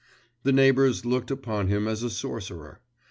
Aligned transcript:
The 0.45 0.51
neighbours 0.51 1.05
looked 1.05 1.29
upon 1.29 1.67
him 1.67 1.87
as 1.87 2.01
a 2.01 2.09
sorcerer. 2.09 2.81